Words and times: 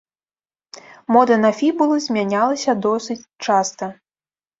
Мода 1.15 1.35
на 1.43 1.51
фібулы 1.59 1.97
змянялася 2.05 2.75
досыць 2.87 3.19
часта. 3.45 3.91